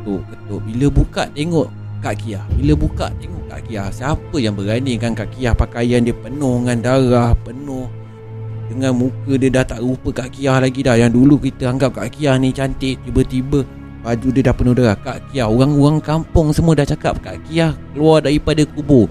Ketuk, 0.00 0.22
ketuk. 0.32 0.60
Bila 0.64 0.86
buka 0.88 1.22
tengok 1.36 1.68
Kak 2.00 2.14
Kia. 2.24 2.40
Bila 2.56 2.72
buka 2.72 3.12
tengok 3.20 3.44
Kak 3.52 3.60
Kia. 3.68 3.84
Siapa 3.92 4.36
yang 4.40 4.56
berani 4.56 4.96
kan 4.96 5.12
Kak 5.12 5.28
Kia 5.36 5.52
Pakaian 5.52 6.00
dia 6.00 6.16
penuh 6.16 6.64
dengan 6.64 6.78
darah 6.80 7.32
Penuh 7.44 7.99
dengan 8.70 8.94
muka 8.94 9.34
dia 9.34 9.50
dah 9.50 9.66
tak 9.66 9.82
rupa 9.82 10.14
Kak 10.14 10.38
Kia 10.38 10.62
lagi 10.62 10.86
dah. 10.86 10.94
Yang 10.94 11.18
dulu 11.18 11.34
kita 11.42 11.74
anggap 11.74 11.98
Kak 11.98 12.14
Kia 12.14 12.38
ni 12.38 12.54
cantik 12.54 13.02
Tiba-tiba 13.02 13.66
Baju 14.00 14.28
dia 14.32 14.42
dah 14.46 14.54
penuh 14.54 14.72
darah 14.78 14.94
Kak 14.94 15.34
Kia 15.34 15.50
Orang-orang 15.50 15.98
kampung 15.98 16.54
semua 16.54 16.78
dah 16.78 16.86
cakap 16.86 17.18
Kak 17.18 17.42
Kia 17.50 17.74
keluar 17.92 18.22
daripada 18.22 18.62
kubur. 18.62 19.10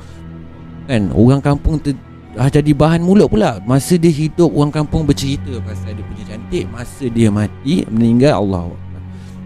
Kan? 0.87 1.11
Orang 1.11 1.43
kampung 1.43 1.77
ter, 1.83 1.93
dah 2.33 2.47
jadi 2.47 2.71
bahan 2.71 3.03
mulut 3.03 3.27
pula. 3.27 3.59
Masa 3.67 3.99
dia 3.99 4.09
hidup 4.09 4.49
Orang 4.55 4.71
kampung 4.71 5.03
bercerita 5.03 5.59
Pasal 5.67 5.99
dia 5.99 6.05
punya 6.07 6.23
cantik. 6.31 6.63
Masa 6.71 7.05
dia 7.11 7.27
mati 7.27 7.83
Meninggal 7.91 8.39
Allah 8.39 8.71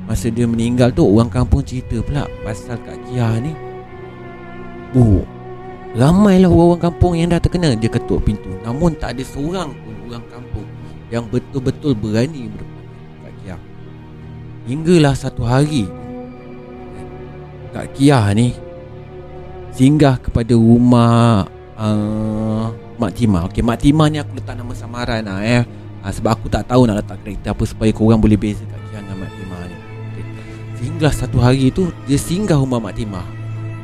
Masa 0.06 0.30
dia 0.30 0.46
meninggal 0.46 0.94
tu 0.94 1.04
Orang 1.10 1.34
kampung 1.34 1.66
cerita 1.66 1.98
pula 2.06 2.30
Pasal 2.46 2.78
Kak 2.86 3.02
Kia 3.10 3.42
ni. 3.42 3.52
Oh 4.94 5.33
Ramailah 5.94 6.50
orang-orang 6.50 6.82
kampung 6.82 7.14
yang 7.14 7.30
dah 7.30 7.38
terkena 7.38 7.78
Dia 7.78 7.86
ketuk 7.86 8.26
pintu 8.26 8.50
Namun 8.66 8.98
tak 8.98 9.14
ada 9.14 9.24
seorang 9.26 9.70
pun 9.86 9.94
orang 10.10 10.26
kampung 10.26 10.66
yang 11.14 11.30
betul-betul 11.30 11.94
berani 11.94 12.50
berdepan 12.50 12.86
Kak 13.22 13.34
Kia. 13.46 13.58
Hinggalah 14.66 15.14
satu 15.14 15.46
hari 15.46 15.86
Kak 17.70 17.94
Kia 17.94 18.34
ni 18.34 18.58
singgah 19.74 20.18
kepada 20.18 20.58
rumah 20.58 21.46
uh, 21.78 22.74
Mak 22.98 23.14
Tima. 23.14 23.46
Okey, 23.46 23.62
Mak 23.62 23.78
Tima 23.78 24.10
ni 24.10 24.18
aku 24.18 24.38
letak 24.38 24.58
nama 24.58 24.74
samaran 24.74 25.22
lah 25.22 25.46
eh. 25.46 25.62
Uh, 26.02 26.10
sebab 26.10 26.34
aku 26.34 26.50
tak 26.50 26.66
tahu 26.66 26.90
nak 26.90 27.06
letak 27.06 27.22
karakter 27.22 27.54
apa 27.54 27.64
supaya 27.70 27.92
korang 27.94 28.18
boleh 28.18 28.38
beza 28.38 28.66
Kak 28.66 28.82
Kia 28.90 29.06
dengan 29.06 29.22
Mak 29.22 29.32
Tima 29.38 29.58
ni. 29.70 29.78
Okay. 30.10 30.26
Singgah 30.82 31.14
satu 31.14 31.38
hari 31.38 31.70
tu 31.70 31.94
dia 32.10 32.18
singgah 32.18 32.58
rumah 32.58 32.82
Mak 32.82 32.98
Tima. 32.98 33.22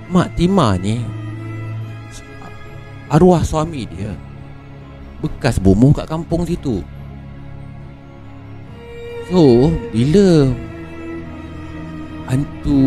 Mak 0.10 0.34
Tima 0.34 0.74
ni 0.82 0.98
arwah 3.10 3.42
suami 3.42 3.90
dia 3.90 4.14
bekas 5.20 5.60
bomoh 5.60 5.92
kat 5.92 6.08
kampung 6.08 6.48
situ. 6.48 6.80
So, 9.30 9.70
bila 9.94 10.50
hantu 12.26 12.80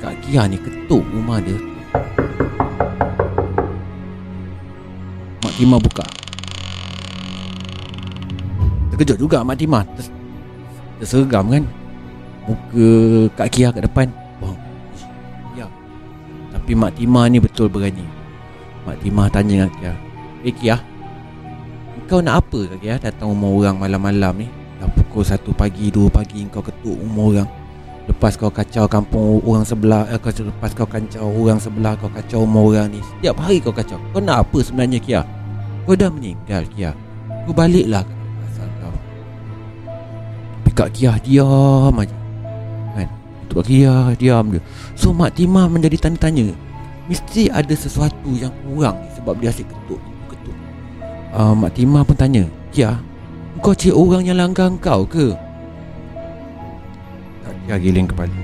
Kak 0.00 0.16
Kia 0.24 0.48
ni 0.48 0.56
ketuk 0.56 1.04
rumah 1.12 1.42
dia, 1.44 1.58
Mak 5.44 5.52
Tima 5.60 5.76
buka. 5.76 6.06
Terkejut 8.94 9.18
juga 9.20 9.44
Mak 9.44 9.56
Tima. 9.60 9.84
Ter- 9.92 10.14
tersergam 11.02 11.52
kan? 11.52 11.64
muka 12.48 12.90
Kak 13.38 13.48
Kia 13.54 13.68
kat 13.70 13.86
depan. 13.86 14.08
Wah, 14.42 14.56
ya. 15.54 15.66
Tapi 16.54 16.72
Mak 16.74 16.96
Timah 16.98 17.26
ni 17.30 17.38
betul 17.38 17.68
berani. 17.70 18.21
Mak 18.82 18.96
Timah 19.02 19.30
tanya 19.30 19.70
Kak 19.70 19.74
Kia. 19.78 19.94
Eh 20.42 20.54
Kia, 20.54 20.76
kau 22.10 22.18
nak 22.18 22.42
apa 22.42 22.66
Kak 22.74 22.78
Kia 22.82 22.98
datang 22.98 23.30
rumah 23.30 23.50
orang 23.50 23.76
malam-malam 23.78 24.42
ni? 24.42 24.48
Dah 24.82 24.90
pukul 24.90 25.22
1 25.22 25.38
pagi, 25.54 25.94
2 25.94 26.10
pagi 26.10 26.42
kau 26.50 26.62
ketuk 26.66 26.98
rumah 26.98 27.26
orang. 27.30 27.48
Lepas 28.10 28.34
kau 28.34 28.50
kacau 28.50 28.90
kampung 28.90 29.38
orang 29.46 29.62
sebelah 29.62 30.10
eh, 30.10 30.18
kau, 30.18 30.34
Lepas 30.34 30.74
kau 30.74 30.90
kacau 30.90 31.22
orang 31.30 31.62
sebelah 31.62 31.94
Kau 31.94 32.10
kacau 32.10 32.42
rumah 32.42 32.62
orang 32.66 32.86
ni 32.90 32.98
Setiap 32.98 33.38
hari 33.38 33.62
kau 33.62 33.70
kacau 33.70 33.94
Kau 34.10 34.18
nak 34.18 34.42
apa 34.42 34.58
sebenarnya 34.58 34.98
Kia? 34.98 35.22
Kau 35.86 35.94
dah 35.94 36.10
meninggal 36.10 36.66
Kia 36.74 36.90
Kau 37.46 37.54
baliklah 37.54 38.02
ke 38.02 38.14
asal 38.50 38.66
kau 38.82 38.90
Tapi 40.58 40.70
Kak 40.74 40.90
Kia 40.98 41.14
diam 41.22 41.94
aja 41.94 42.16
Kan 42.98 43.08
Kak 43.46 43.64
Kia 43.70 43.94
diam 44.18 44.50
dia 44.50 44.62
So 44.98 45.14
Mak 45.14 45.38
Timah 45.38 45.70
menjadi 45.70 45.94
tanya-tanya 46.02 46.71
Mesti 47.10 47.50
ada 47.50 47.74
sesuatu 47.74 48.30
yang 48.38 48.54
kurang 48.62 49.02
ni 49.02 49.08
Sebab 49.18 49.34
dia 49.42 49.50
asyik 49.50 49.66
ketuk 49.66 49.98
ketuk. 50.30 50.56
Uh, 51.34 51.54
Mak 51.58 51.74
Timah 51.74 52.06
pun 52.06 52.14
tanya 52.14 52.44
Kia 52.70 52.94
Kau 53.58 53.74
cik 53.74 53.94
orang 53.94 54.22
yang 54.22 54.38
langgar 54.38 54.70
kau 54.78 55.02
ke? 55.06 55.34
Kak 57.42 57.54
Kia 57.62 57.76
giling 57.78 58.10
kepala. 58.10 58.34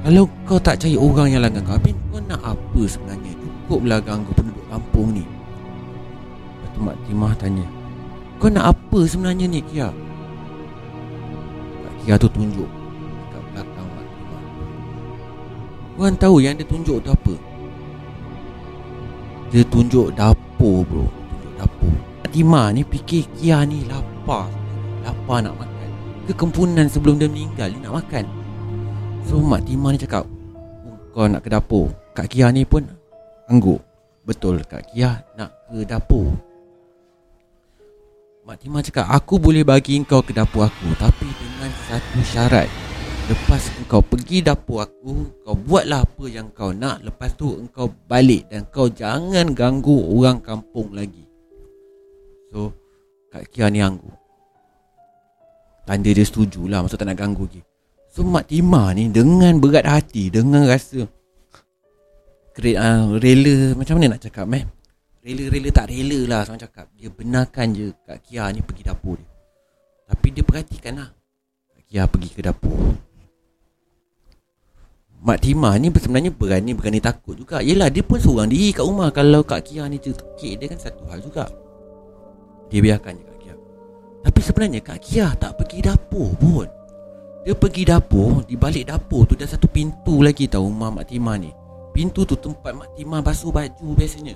Kalau 0.00 0.24
kau 0.48 0.56
tak 0.56 0.80
cari 0.80 0.96
orang 0.96 1.28
yang 1.28 1.44
langgar 1.44 1.60
kau 1.64 1.76
Habis 1.76 1.96
kau 2.08 2.20
nak 2.24 2.40
apa 2.44 2.82
sebenarnya? 2.84 3.32
Cukuplah 3.68 4.00
ganggu 4.00 4.32
penduduk 4.32 4.66
kampung 4.68 5.08
ni. 5.16 5.24
Lepas 5.24 6.68
tu 6.72 6.78
Mak 6.84 6.96
Timah 7.08 7.32
tanya 7.36 7.66
Kau 8.36 8.48
nak 8.52 8.76
apa 8.76 8.98
sebenarnya 9.08 9.44
ni 9.48 9.60
Kia? 9.64 9.88
Kak 11.80 11.94
Kia 12.04 12.14
tu 12.20 12.28
tunjuk 12.28 12.79
Korang 16.00 16.16
tahu 16.16 16.40
yang 16.40 16.56
dia 16.56 16.64
tunjuk 16.64 17.04
tu 17.04 17.12
apa? 17.12 17.34
Dia 19.52 19.60
tunjuk 19.68 20.16
dapur 20.16 20.80
bro. 20.88 21.04
Tunjuk 21.04 21.52
dapur. 21.60 21.92
Mak 22.24 22.30
Timah 22.32 22.66
ni 22.72 22.80
fikir 22.88 23.28
Kia 23.36 23.68
ni 23.68 23.84
lapar. 23.84 24.48
Lapar 25.04 25.44
nak 25.44 25.60
makan. 25.60 25.88
Kekempunan 26.24 26.88
sebelum 26.88 27.20
dia 27.20 27.28
meninggal 27.28 27.68
Dia 27.68 27.84
nak 27.84 28.00
makan. 28.00 28.24
So 29.28 29.44
Mak 29.44 29.68
Timah 29.68 29.92
ni 29.92 30.00
cakap 30.00 30.24
oh, 30.88 30.96
Kau 31.12 31.28
nak 31.28 31.44
ke 31.44 31.52
dapur? 31.52 31.92
Kak 32.16 32.32
Kia 32.32 32.48
ni 32.48 32.64
pun 32.64 32.88
Angguk. 33.52 33.84
Betul 34.24 34.64
Kak 34.64 34.96
Kia 34.96 35.20
nak 35.36 35.52
ke 35.68 35.84
dapur? 35.84 36.32
Mak 38.48 38.56
Timah 38.56 38.80
cakap 38.80 39.04
Aku 39.04 39.36
boleh 39.36 39.68
bagi 39.68 40.00
kau 40.08 40.24
ke 40.24 40.32
dapur 40.32 40.64
aku 40.64 40.96
Tapi 40.96 41.28
dengan 41.28 41.68
satu 41.84 42.24
syarat 42.24 42.89
Lepas 43.30 43.70
kau 43.86 44.02
pergi 44.02 44.42
dapur 44.42 44.82
aku 44.82 45.46
Kau 45.46 45.54
buatlah 45.54 46.02
apa 46.02 46.26
yang 46.26 46.50
kau 46.50 46.74
nak. 46.74 47.06
Lepas 47.06 47.38
tu 47.38 47.62
engkau 47.62 47.86
balik 48.10 48.50
Dan 48.50 48.66
kau 48.66 48.90
jangan 48.90 49.54
ganggu 49.54 49.94
orang 50.18 50.42
kampung 50.42 50.90
lagi. 50.90 51.22
So 52.50 52.74
Kak 53.30 53.54
Kia 53.54 53.70
ni 53.70 53.78
angguk 53.78 54.10
Tanda 55.86 56.10
dia 56.10 56.26
setuju 56.26 56.66
lah 56.66 56.82
Maksud 56.82 56.98
tak 56.98 57.06
nak 57.06 57.22
ganggu 57.22 57.46
lagi. 57.46 57.62
So 58.10 58.26
Mak 58.26 58.50
Timah 58.50 58.98
ni 58.98 59.06
Dengan 59.14 59.62
berat 59.62 59.86
hati 59.86 60.26
Dengan 60.34 60.66
rasa 60.66 61.06
kre, 62.50 62.74
uh, 62.74 63.14
Rela 63.14 63.78
Macam 63.78 64.02
mana 64.02 64.18
nak 64.18 64.26
cakap 64.26 64.50
eh 64.58 64.66
Rela-rela 65.22 65.70
tak 65.70 65.86
rela 65.94 66.18
lah 66.26 66.42
Sama 66.42 66.58
cakap. 66.58 66.90
Dia 66.98 67.06
benarkan 67.14 67.78
je 67.78 67.94
Kak 67.94 68.26
Kia 68.26 68.50
ni 68.50 68.58
pergi 68.58 68.82
dapur 68.90 69.22
dia. 69.22 69.30
Tapi 70.10 70.26
dia 70.34 70.42
perhatikan 70.42 70.98
lah. 70.98 71.14
Kak 71.78 71.82
Kia 71.86 72.10
pergi 72.10 72.28
ke 72.34 72.42
dapur 72.42 73.09
Mak 75.30 75.46
Timah 75.46 75.78
ni 75.78 75.94
sebenarnya 75.94 76.34
berani 76.34 76.74
Berani 76.74 76.98
takut 76.98 77.38
juga. 77.38 77.62
Yelah 77.62 77.86
dia 77.86 78.02
pun 78.02 78.18
seorang 78.18 78.50
diri 78.50 78.74
kat 78.74 78.82
rumah. 78.82 79.14
Kalau 79.14 79.46
Kak 79.46 79.62
Kia 79.62 79.86
ni 79.86 80.02
terkek 80.02 80.58
Dia 80.58 80.66
kan 80.66 80.78
satu 80.82 81.06
hal 81.06 81.22
juga. 81.22 81.46
Dia 82.66 82.82
biarkan 82.82 83.14
je 83.14 83.22
Kak 83.22 83.38
Kia. 83.38 83.54
Tapi 84.26 84.40
sebenarnya 84.42 84.82
Kak 84.82 84.98
Kia 84.98 85.30
tak 85.38 85.54
pergi 85.54 85.86
dapur 85.86 86.34
pun. 86.34 86.66
Dia 87.46 87.54
pergi 87.54 87.86
dapur 87.86 88.42
Di 88.42 88.58
balik 88.58 88.90
dapur 88.90 89.24
tu 89.24 89.32
Ada 89.38 89.54
satu 89.54 89.70
pintu 89.70 90.20
lagi 90.20 90.50
tau 90.50 90.66
Rumah 90.66 90.98
Mak 90.98 91.06
Timah 91.06 91.36
ni. 91.38 91.54
Pintu 91.94 92.26
tu 92.26 92.34
tempat 92.34 92.74
Mak 92.74 92.98
Timah 92.98 93.22
basuh 93.22 93.54
baju 93.54 93.88
biasanya. 93.94 94.34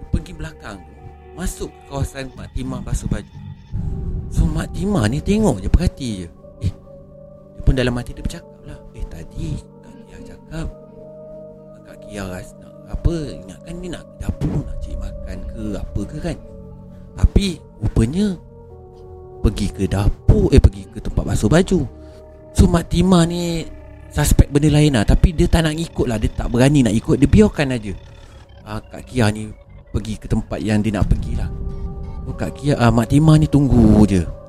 Dia 0.00 0.08
pergi 0.08 0.32
belakang 0.32 0.80
tu 0.80 0.92
Masuk 1.36 1.68
ke 1.68 1.80
kawasan 1.92 2.32
Mak 2.32 2.48
Timah 2.56 2.80
basuh 2.80 3.12
baju. 3.12 3.36
So 4.32 4.48
Mak 4.48 4.72
Timah 4.72 5.04
ni 5.12 5.20
tengok 5.20 5.60
je 5.60 5.68
Perhati 5.68 6.10
je 6.24 6.28
pun 7.72 7.80
dalam 7.80 7.96
hati 7.96 8.12
dia 8.12 8.20
bercakap 8.20 8.52
lah. 8.68 8.76
Eh 8.92 9.04
tadi 9.08 9.56
Kak 9.80 9.96
Kia 10.04 10.18
cakap 10.28 10.68
Kak 11.88 11.96
Kia 12.04 12.22
rasa 12.28 12.52
nak 12.60 12.72
apa 12.92 13.14
Ingatkan 13.32 13.74
ni 13.80 13.88
nak 13.88 14.04
dapur 14.20 14.60
Nak 14.68 14.76
cari 14.84 14.96
makan 15.00 15.38
ke 15.48 15.64
Apa 15.80 16.00
ke 16.04 16.16
kan? 16.20 16.36
Tapi 17.16 17.46
Rupanya 17.80 18.36
Pergi 19.40 19.66
ke 19.72 19.88
dapur 19.88 20.52
Eh 20.52 20.60
pergi 20.60 20.84
ke 20.92 21.00
tempat 21.00 21.24
basuh 21.24 21.48
baju. 21.48 21.80
So 22.52 22.68
Mak 22.68 22.92
Timah 22.92 23.24
ni 23.24 23.64
Suspek 24.12 24.52
benda 24.52 24.68
lain 24.68 24.92
lah. 24.92 25.08
Tapi 25.08 25.32
dia 25.32 25.48
tak 25.48 25.64
nak 25.64 25.72
ikut 25.72 26.04
lah. 26.04 26.20
Dia 26.20 26.28
tak 26.28 26.52
berani 26.52 26.84
nak 26.84 26.92
ikut. 26.92 27.16
Dia 27.16 27.24
biarkan 27.24 27.72
aja. 27.72 27.96
Uh, 28.68 28.80
Kak 28.84 29.08
Kia 29.08 29.32
ni 29.32 29.48
Pergi 29.88 30.20
ke 30.20 30.28
tempat 30.28 30.60
yang 30.60 30.84
dia 30.84 30.92
nak 30.92 31.08
pergi 31.08 31.40
lah. 31.40 31.48
So, 32.28 32.36
Kak 32.36 32.52
Kia 32.60 32.76
uh, 32.76 32.92
Mak 32.92 33.08
Timah 33.08 33.40
ni 33.40 33.48
tunggu 33.48 34.04
je 34.04 34.41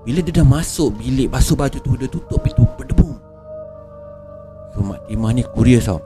Bila 0.00 0.24
dia 0.24 0.40
dah 0.40 0.46
masuk 0.48 0.96
bilik 0.96 1.28
basuh 1.28 1.52
baju 1.52 1.76
tu 1.76 1.92
Dia 2.00 2.08
tutup 2.08 2.40
pintu 2.40 2.64
Berdebum 2.80 3.20
So 4.72 4.80
Mak 4.86 5.10
Timah 5.10 5.34
ni 5.34 5.42
kurious 5.42 5.90
tau. 5.90 5.98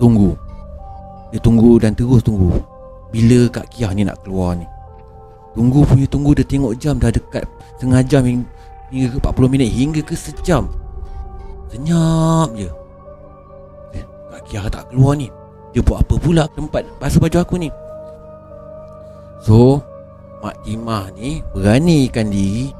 Tunggu. 0.00 0.32
Dia 1.28 1.40
tunggu 1.40 1.76
dan 1.76 1.92
terus 1.92 2.24
tunggu. 2.24 2.48
Bila 3.12 3.48
Kak 3.52 3.68
Kia 3.68 3.92
ni 3.92 4.02
nak 4.04 4.24
keluar 4.24 4.56
ni? 4.56 4.64
Tunggu 5.52 5.84
punya 5.84 6.08
tunggu 6.08 6.32
Dia 6.32 6.44
tengok 6.48 6.72
jam 6.80 6.96
dah 6.96 7.12
dekat 7.12 7.44
Setengah 7.76 8.00
jam 8.04 8.22
hingga 8.24 9.08
ke 9.12 9.18
40 9.20 9.52
minit 9.52 9.68
Hingga 9.68 10.00
ke 10.04 10.16
sejam. 10.16 10.72
Senyap 11.68 12.48
je. 12.56 12.70
Eh, 13.92 14.04
Kak 14.32 14.42
Kia 14.48 14.64
tak 14.72 14.88
keluar 14.88 15.20
ni. 15.20 15.28
Dia 15.76 15.84
buat 15.84 16.00
apa 16.00 16.16
pula 16.16 16.48
tempat 16.56 16.88
basuh 16.96 17.20
baju 17.20 17.38
aku 17.44 17.60
ni? 17.60 17.68
So 19.44 19.84
Mak 20.40 20.64
Timah 20.64 21.12
ni 21.12 21.44
Beranikan 21.52 22.32
diri 22.32 22.72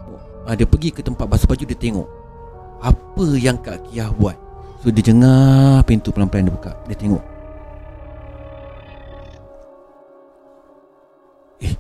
ah, 0.47 0.55
Dia 0.55 0.65
pergi 0.65 0.95
ke 0.95 1.03
tempat 1.03 1.27
basuh 1.27 1.51
baju 1.51 1.65
Dia 1.67 1.79
tengok 1.79 2.09
Apa 2.81 3.25
yang 3.37 3.57
Kak 3.59 3.89
Kia 3.89 4.13
buat. 4.15 4.37
So 4.85 4.93
dia 4.93 5.03
jengah 5.03 5.81
pintu 5.89 6.13
pelan-pelan 6.13 6.47
dia 6.47 6.55
buka. 6.55 6.73
Dia 6.87 6.97
tengok. 6.97 7.25
Eh 11.65 11.75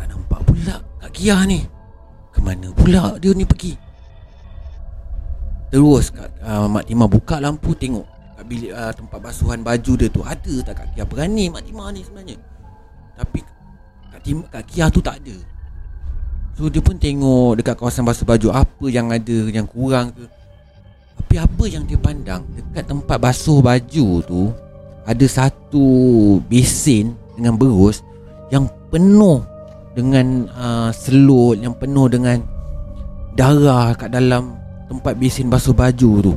Tak 0.00 0.06
nampak 0.08 0.40
pula 0.42 0.76
Kak 0.98 1.12
Kia 1.12 1.36
ni. 1.44 1.60
Kemana 2.32 2.72
pula 2.72 3.20
dia 3.20 3.36
ni 3.36 3.44
pergi? 3.44 3.76
Terus 5.72 6.12
kat, 6.12 6.28
uh, 6.44 6.68
Mak 6.68 6.84
Timah 6.88 7.08
buka 7.08 7.40
lampu 7.40 7.72
tengok 7.76 8.04
kat 8.36 8.44
bilik 8.48 8.72
uh, 8.72 8.92
tempat 8.92 9.20
basuhan 9.20 9.60
baju 9.60 9.92
dia 10.00 10.08
tu. 10.08 10.24
Ada 10.24 10.54
tak 10.64 10.74
Kak 10.80 10.88
Kia 10.96 11.04
berani 11.04 11.52
Mak 11.52 11.62
Timah 11.68 11.88
ni 11.92 12.00
sebenarnya. 12.00 12.36
Tapi 13.20 13.40
Kak, 14.08 14.20
Tim, 14.24 14.42
Kak 14.48 14.64
Kia 14.64 14.88
tu 14.88 15.04
tak 15.04 15.20
ada. 15.20 15.36
So 16.52 16.68
dia 16.68 16.84
pun 16.84 17.00
tengok 17.00 17.60
dekat 17.60 17.80
kawasan 17.80 18.04
basuh 18.04 18.28
baju 18.28 18.52
apa 18.52 18.86
yang 18.92 19.08
ada 19.08 19.36
yang 19.48 19.64
kurang 19.64 20.12
ke. 20.12 20.24
Tapi 21.16 21.34
apa 21.40 21.64
yang 21.64 21.88
dia 21.88 21.96
pandang? 21.96 22.44
Dekat 22.52 22.84
tempat 22.84 23.16
basuh 23.16 23.64
baju 23.64 24.06
tu 24.20 24.42
ada 25.08 25.26
satu 25.26 25.84
besin 26.46 27.16
dengan 27.34 27.56
berus 27.56 28.04
yang 28.52 28.68
penuh 28.92 29.40
dengan 29.96 30.46
uh, 30.52 30.90
selut 30.92 31.56
yang 31.56 31.72
penuh 31.72 32.06
dengan 32.12 32.44
darah 33.32 33.96
kat 33.96 34.12
dalam 34.12 34.52
tempat 34.92 35.16
besin 35.16 35.48
basuh 35.48 35.72
baju 35.72 36.10
tu. 36.20 36.34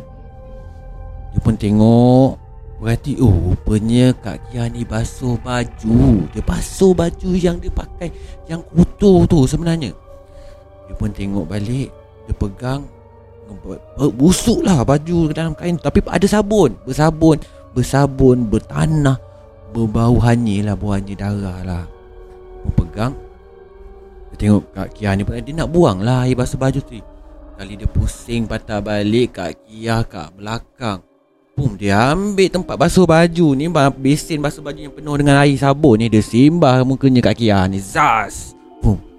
Dia 1.35 1.39
pun 1.43 1.59
tengok 1.59 2.47
Berarti 2.75 3.15
oh 3.23 3.31
rupanya 3.31 4.11
Kak 4.19 4.51
Kia 4.51 4.67
ni 4.67 4.83
basuh 4.83 5.39
baju. 5.39 6.27
Dia 6.31 6.43
basuh 6.43 6.91
baju 6.91 7.31
yang 7.31 7.55
dia 7.55 7.71
pakai 7.71 8.11
Yang 8.51 8.67
kotor 8.67 9.23
tu 9.31 9.39
sebenarnya 9.47 9.95
Dia 10.85 10.93
pun 10.97 11.09
tengok 11.09 11.45
balik 11.49 11.89
Dia 12.29 12.33
pegang 12.37 12.85
Busuk 14.17 14.65
lah 14.65 14.81
baju 14.81 15.29
dalam 15.29 15.53
kain 15.53 15.77
Tapi 15.77 16.01
ada 16.09 16.25
sabun 16.25 16.73
Bersabun 16.85 17.37
Bersabun 17.77 18.49
Bertanah 18.49 19.17
Berbau 19.73 20.17
hanyir 20.23 20.65
lah 20.65 20.75
Bau 20.77 20.95
hanyir 20.95 21.17
darah 21.19 21.61
lah. 21.61 21.85
Dia 22.65 22.71
pegang 22.73 23.13
Dia 24.33 24.35
tengok 24.39 24.63
Kak 24.73 24.89
Kia 24.97 25.13
ni 25.13 25.23
Dia 25.25 25.53
nak 25.53 25.69
buang 25.69 26.01
lah 26.01 26.25
air 26.25 26.33
basuh 26.37 26.57
baju 26.57 26.79
tu. 26.81 26.97
Kali 27.55 27.79
dia 27.79 27.87
pusing 27.87 28.49
patah 28.49 28.83
balik 28.83 29.39
kat 29.39 29.55
Kia 29.63 30.03
kat 30.03 30.33
belakang 30.35 30.99
Pum 31.55 31.79
dia 31.79 32.11
ambil 32.11 32.51
tempat 32.51 32.75
basuh 32.75 33.07
baju 33.07 33.55
ni 33.55 33.71
Besin 33.95 34.43
basuh 34.43 34.59
baju 34.59 34.75
yang 34.75 34.91
penuh 34.91 35.15
dengan 35.15 35.39
air 35.39 35.55
sabun 35.55 36.03
ni 36.03 36.11
Dia 36.11 36.19
simbah 36.19 36.83
mukanya 36.83 37.23
kat 37.31 37.35
Kia 37.39 37.63
ni. 37.69 37.79
Zaz 37.79 38.57
Pum 38.83 39.14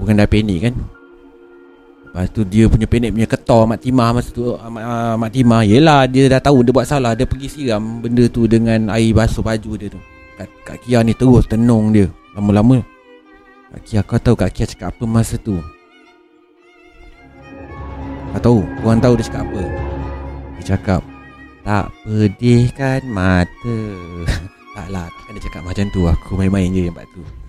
Orang 0.00 0.16
dah 0.16 0.28
panik 0.28 0.70
kan? 0.70 0.74
Lepas 2.12 2.28
tu 2.28 2.44
dia 2.44 2.68
punya 2.68 2.84
panik 2.84 3.08
punya 3.16 3.28
ketor 3.28 3.64
Mak 3.64 3.80
Timah 3.80 4.08
masa 4.12 4.30
tu. 4.32 4.52
Uh, 4.52 5.14
Mak 5.16 5.30
Timah 5.32 5.64
Yelah 5.64 6.04
dia 6.08 6.28
dah 6.28 6.40
tahu 6.44 6.60
dia 6.64 6.72
buat 6.72 6.84
salah. 6.88 7.12
Dia 7.16 7.24
pergi 7.24 7.48
siram 7.48 8.04
benda 8.04 8.28
tu 8.28 8.44
dengan 8.44 8.92
air 8.92 9.12
basuh 9.16 9.40
baju 9.40 9.72
dia 9.80 9.88
tu. 9.88 10.00
Kak, 10.36 10.48
Kak 10.64 10.76
Kia 10.84 11.00
ni 11.04 11.16
terus 11.16 11.44
tenung 11.48 11.92
dia. 11.92 12.08
Lama-lama. 12.36 12.80
Kak 13.72 13.80
Kia 13.84 14.00
kau 14.04 14.20
tahu 14.20 14.36
Kak 14.36 14.52
Kia 14.52 14.68
cakap 14.68 14.96
apa 14.96 15.04
masa 15.08 15.36
tu? 15.40 15.56
Kau 18.32 18.40
tahu? 18.40 18.58
Korang 18.80 19.00
tahu 19.00 19.16
dia 19.16 19.28
cakap 19.28 19.44
apa? 19.48 19.64
Dia 20.56 20.64
cakap 20.76 21.02
Tak 21.64 21.86
pedihkan 22.04 23.00
mata. 23.08 23.78
Taklah 24.76 25.08
Takkan 25.08 25.32
dia 25.36 25.44
cakap 25.48 25.62
macam 25.64 25.84
tu. 25.92 26.00
Aku 26.08 26.36
main-main 26.36 26.72
je 26.72 26.88
yang 26.88 26.96
tu 27.12 27.41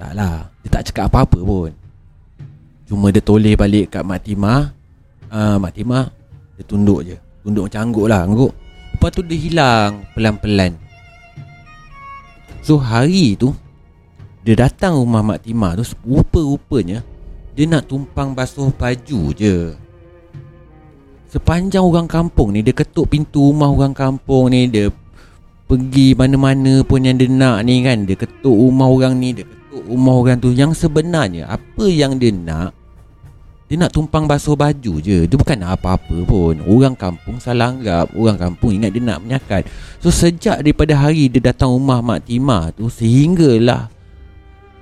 Taklah. 0.00 0.48
Dia 0.64 0.68
tak 0.72 0.82
cakap 0.88 1.04
apa-apa 1.12 1.38
pun. 1.44 1.70
Cuma 2.88 3.12
dia 3.12 3.20
toleh 3.20 3.52
balik 3.52 3.92
kat 3.92 4.02
Mak 4.02 4.20
Timah. 4.24 4.72
Uh, 5.30 5.60
Mak 5.60 5.76
Timah 5.76 6.08
Dia 6.56 6.64
tunduk 6.64 7.04
je. 7.04 7.14
Tunduk 7.44 7.68
macam 7.68 7.80
angguk 7.84 8.06
lah 8.08 8.20
Angguk. 8.24 8.52
Lepas 8.96 9.10
tu 9.14 9.22
dia 9.22 9.38
hilang 9.38 10.02
Pelan-pelan. 10.16 10.74
So 12.64 12.80
hari 12.80 13.36
tu 13.36 13.52
Dia 14.42 14.56
datang 14.58 14.98
rumah 14.98 15.22
Mak 15.22 15.46
Timah 15.46 15.78
tu 15.78 15.84
Rupa-rupanya 16.02 17.04
Dia 17.54 17.64
nak 17.68 17.86
tumpang 17.86 18.32
basuh 18.34 18.72
baju 18.74 19.20
je. 19.36 19.76
Sepanjang 21.30 21.86
orang 21.86 22.10
kampung 22.10 22.56
ni 22.56 22.64
Dia 22.64 22.74
ketuk 22.74 23.12
pintu 23.12 23.54
rumah 23.54 23.70
orang 23.70 23.94
kampung 23.94 24.50
ni 24.50 24.66
Dia 24.66 24.88
pergi 25.70 26.18
mana-mana 26.18 26.82
pun 26.82 27.06
yang 27.06 27.14
dia 27.14 27.30
nak 27.30 27.62
ni 27.62 27.86
kan. 27.86 28.02
Dia 28.02 28.18
ketuk 28.18 28.50
rumah 28.50 28.90
orang 28.90 29.14
ni 29.14 29.30
Dia 29.30 29.46
ketuk 29.46 29.59
rumah 29.72 30.18
orang 30.18 30.38
tu 30.38 30.50
Yang 30.50 30.86
sebenarnya 30.86 31.46
Apa 31.46 31.86
yang 31.86 32.18
dia 32.18 32.34
nak 32.34 32.74
Dia 33.70 33.78
nak 33.78 33.94
tumpang 33.94 34.26
basuh 34.26 34.58
baju 34.58 34.98
je. 34.98 35.30
Dia 35.30 35.36
bukan 35.38 35.62
apa-apa 35.62 36.26
pun. 36.26 36.58
Orang 36.66 36.98
kampung 36.98 37.38
salah 37.38 37.70
anggap 37.70 38.10
Orang 38.18 38.34
kampung 38.34 38.74
ingat 38.74 38.90
dia 38.90 39.02
nak 39.02 39.22
menyakat 39.22 39.66
So 40.02 40.10
sejak 40.10 40.60
daripada 40.60 40.98
hari 40.98 41.30
Dia 41.30 41.54
datang 41.54 41.70
rumah 41.70 42.02
Mak 42.02 42.26
Timah 42.26 42.74
tu 42.74 42.90
Sehinggalah 42.90 43.88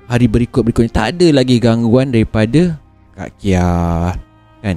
Hari 0.08 0.26
berikut-berikutnya 0.26 0.92
Tak 0.92 1.06
ada 1.16 1.26
lagi 1.36 1.60
gangguan 1.60 2.08
daripada 2.08 2.80
Kak 3.12 3.36
Kia 3.36 4.16
Kan? 4.64 4.76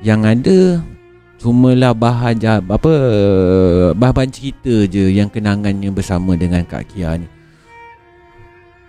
Yang 0.00 0.20
ada 0.24 0.58
Cumalah 1.44 1.92
bahan 1.92 2.40
apa 2.40 2.94
bahan 3.92 4.28
cerita 4.32 4.88
je 4.88 5.12
yang 5.12 5.28
kenangannya 5.28 5.92
bersama 5.92 6.32
dengan 6.40 6.64
Kak 6.64 6.88
Kia 6.88 7.20
ni. 7.20 7.28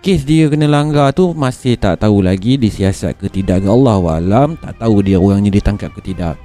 Kes 0.06 0.22
dia 0.22 0.46
kena 0.46 0.70
langgar 0.70 1.10
tu 1.10 1.34
masih 1.34 1.74
tak 1.74 1.98
tahu 1.98 2.22
lagi 2.22 2.54
disiasat 2.54 3.18
ke 3.18 3.26
tidak 3.26 3.66
ke 3.66 3.68
Allah 3.74 3.98
walam 3.98 4.54
tak 4.54 4.78
tahu 4.78 5.02
dia 5.02 5.18
orangnya 5.18 5.50
ditangkap 5.50 5.90
ke 5.98 6.14
tidak. 6.14 6.38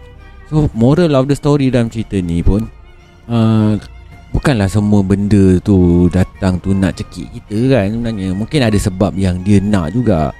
So 0.49 0.65
moral 0.73 1.13
of 1.13 1.29
the 1.29 1.37
story 1.37 1.69
dalam 1.69 1.85
cerita 1.93 2.17
ni 2.17 2.41
pun 2.41 2.65
uh, 3.29 3.77
bukanlah 4.33 4.65
semua 4.65 5.05
benda 5.05 5.61
tu 5.61 6.09
datang 6.09 6.57
tu 6.57 6.73
nak 6.73 6.97
cekik 6.97 7.37
kita 7.37 7.69
kan 7.69 7.93
sebenarnya. 7.93 8.33
Mungkin 8.33 8.65
ada 8.65 8.77
sebab 8.81 9.13
yang 9.13 9.45
dia 9.45 9.61
nak 9.61 9.93
juga. 9.93 10.33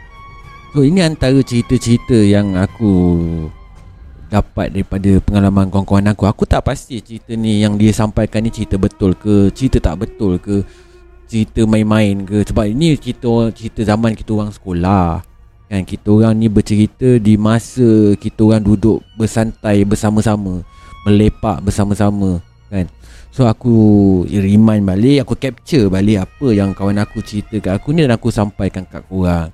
So 0.74 0.82
ini 0.82 1.06
antara 1.06 1.38
cerita-cerita 1.46 2.18
yang 2.26 2.58
aku 2.58 2.90
dapat 4.34 4.74
daripada 4.74 5.22
pengalaman 5.22 5.70
kawan-kawan 5.70 6.10
aku 6.10 6.26
Aku 6.26 6.44
tak 6.50 6.66
pasti 6.66 6.98
cerita 7.06 7.38
ni 7.38 7.62
yang 7.62 7.78
dia 7.78 7.94
sampaikan 7.94 8.42
ni 8.42 8.50
cerita 8.50 8.80
betul 8.80 9.14
ke 9.14 9.52
Cerita 9.52 9.78
tak 9.92 10.08
betul 10.08 10.40
ke 10.42 10.66
Cerita 11.32 11.64
main-main 11.64 12.28
ke? 12.28 12.44
Sebab 12.44 12.68
ini 12.68 13.00
cerita, 13.00 13.48
cerita 13.56 13.88
zaman 13.88 14.12
kita 14.12 14.36
orang 14.36 14.52
sekolah. 14.52 15.24
Kan 15.72 15.88
kita 15.88 16.12
orang 16.12 16.36
ni 16.36 16.52
bercerita 16.52 17.16
di 17.16 17.40
masa 17.40 18.12
kita 18.20 18.44
orang 18.44 18.60
duduk 18.60 19.00
bersantai 19.16 19.88
bersama-sama 19.88 20.60
Melepak 21.08 21.64
bersama-sama 21.64 22.44
kan? 22.68 22.92
So 23.32 23.48
aku 23.48 23.72
remind 24.28 24.84
balik 24.84 25.24
Aku 25.24 25.40
capture 25.40 25.88
balik 25.88 26.28
apa 26.28 26.52
yang 26.52 26.76
kawan 26.76 27.00
aku 27.00 27.24
cerita 27.24 27.56
kat 27.64 27.80
aku 27.80 27.96
ni 27.96 28.04
Dan 28.04 28.12
aku 28.12 28.28
sampaikan 28.28 28.84
kat 28.84 29.00
korang. 29.08 29.48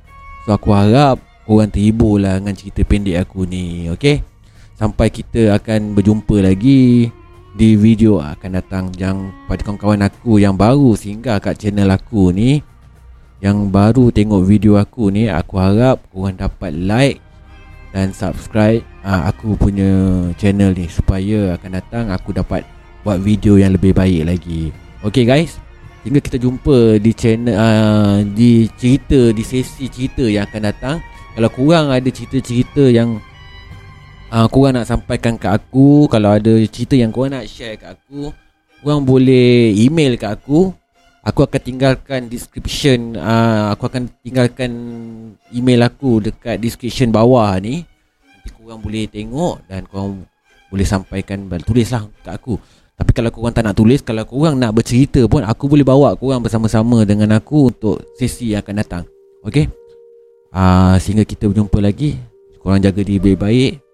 So 0.49 0.57
aku 0.57 0.73
harap 0.73 1.21
korang 1.45 1.69
terhibur 1.69 2.17
lah 2.17 2.41
dengan 2.41 2.57
cerita 2.57 2.81
pendek 2.81 3.21
aku 3.21 3.45
ni 3.45 3.85
Okay 3.93 4.25
Sampai 4.73 5.13
kita 5.13 5.53
akan 5.53 5.93
berjumpa 5.93 6.41
lagi 6.41 7.13
di 7.57 7.73
video 7.73 8.21
akan 8.21 8.61
datang 8.61 8.93
yang 9.01 9.33
pada 9.49 9.65
kawan-kawan 9.65 10.05
aku 10.05 10.37
yang 10.37 10.53
baru 10.53 10.93
singgah 10.93 11.41
kat 11.41 11.57
channel 11.57 11.89
aku 11.89 12.29
ni 12.29 12.61
yang 13.41 13.73
baru 13.73 14.13
tengok 14.13 14.45
video 14.45 14.77
aku 14.77 15.09
ni 15.09 15.25
aku 15.25 15.57
harap 15.57 15.97
korang 16.13 16.37
dapat 16.37 16.69
like 16.77 17.17
dan 17.97 18.13
subscribe 18.13 18.85
uh, 19.01 19.25
aku 19.25 19.57
punya 19.57 19.89
channel 20.37 20.69
ni 20.69 20.85
supaya 20.85 21.57
akan 21.57 21.81
datang 21.81 22.05
aku 22.13 22.29
dapat 22.29 22.61
buat 23.01 23.17
video 23.17 23.57
yang 23.57 23.73
lebih 23.73 23.97
baik 23.97 24.29
lagi. 24.29 24.69
Okay 25.01 25.25
guys. 25.25 25.57
Hingga 26.05 26.21
kita 26.21 26.37
jumpa 26.37 27.01
di 27.01 27.11
channel 27.11 27.57
uh, 27.57 28.21
di 28.21 28.69
cerita 28.77 29.33
di 29.33 29.41
sesi 29.41 29.89
cerita 29.89 30.29
yang 30.29 30.45
akan 30.45 30.61
datang. 30.61 30.97
Kalau 31.33 31.49
kurang 31.53 31.89
ada 31.93 32.09
cerita-cerita 32.09 32.89
yang 32.89 33.21
uh, 34.31 34.47
korang 34.51 34.75
nak 34.75 34.87
sampaikan 34.87 35.39
ke 35.39 35.47
aku 35.47 36.07
Kalau 36.11 36.35
ada 36.35 36.53
cerita 36.67 36.95
yang 36.95 37.11
korang 37.11 37.35
nak 37.35 37.47
share 37.47 37.79
ke 37.79 37.87
aku 37.87 38.31
Korang 38.77 39.09
boleh 39.09 39.73
email 39.73 40.21
ke 40.21 40.29
aku. 40.29 40.69
Aku 41.25 41.43
akan 41.43 41.59
tinggalkan 41.59 42.31
description 42.31 43.17
uh, 43.17 43.73
Aku 43.75 43.89
akan 43.89 44.07
tinggalkan 44.23 44.71
email 45.51 45.83
aku 45.83 46.23
dekat 46.23 46.61
description 46.61 47.11
bawah 47.11 47.51
ni. 47.59 47.83
Nanti 47.83 48.49
korang 48.55 48.79
boleh 48.79 49.09
tengok 49.09 49.65
Dan 49.67 49.83
korang 49.89 50.23
boleh 50.71 50.87
sampaikan 50.87 51.47
Tulislah 51.63 52.07
kat 52.23 52.37
aku. 52.37 52.55
Tapi 52.97 53.11
kalau 53.13 53.29
korang 53.33 53.53
tak 53.53 53.65
nak 53.65 53.75
tulis 53.75 53.99
Kalau 54.03 54.23
korang 54.23 54.55
nak 54.55 54.71
bercerita 54.75 55.23
pun 55.27 55.43
Aku 55.43 55.67
boleh 55.67 55.83
bawa 55.83 56.15
korang 56.15 56.39
bersama-sama 56.43 57.03
dengan 57.03 57.35
aku 57.35 57.73
Untuk 57.73 58.03
sesi 58.15 58.55
yang 58.55 58.63
akan 58.63 58.75
datang. 58.79 59.03
Okay 59.43 59.67
uh, 60.55 60.95
Sehingga 61.01 61.27
kita 61.27 61.49
berjumpa 61.49 61.79
lagi. 61.81 62.15
Korang 62.61 62.83
jaga 62.83 62.99
diri 63.03 63.19
baik-baik 63.19 63.87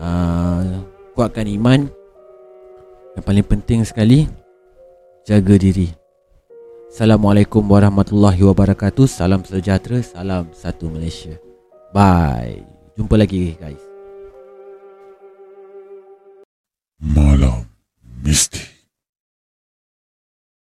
uh, 0.00 0.84
kuatkan 1.16 1.48
iman. 1.48 1.88
Yang 3.16 3.24
paling 3.24 3.46
penting 3.48 3.80
sekali 3.82 4.28
jaga 5.24 5.56
diri. 5.56 5.88
Assalamualaikum 6.92 7.64
warahmatullahi 7.64 8.40
wabarakatuh. 8.44 9.08
Salam 9.08 9.42
sejahtera 9.44 10.00
Salam 10.04 10.52
satu 10.52 10.92
Malaysia. 10.92 11.36
Bye. 11.92 12.64
Jumpa 12.96 13.16
lagi 13.20 13.56
guys. 13.56 13.80
Malam 16.96 17.68
Mistik 18.24 18.75